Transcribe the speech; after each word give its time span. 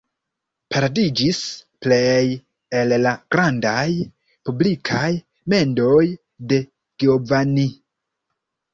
Perdiĝis 0.75 1.41
plej 1.87 2.31
el 2.81 2.97
la 3.05 3.13
grandaj 3.37 3.85
publikaj 4.49 5.13
mendoj 5.57 6.03
de 6.55 6.63
Giovanni. 7.01 7.73